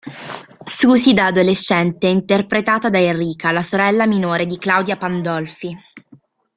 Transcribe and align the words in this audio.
Susy 0.65 1.13
da 1.13 1.27
adolescente 1.27 2.07
è 2.07 2.09
interpretata 2.09 2.89
da 2.89 2.97
Enrica, 2.97 3.51
la 3.51 3.61
sorella 3.61 4.07
minore 4.07 4.47
di 4.47 4.57
Claudia 4.57 4.97
Pandolfi. 4.97 5.77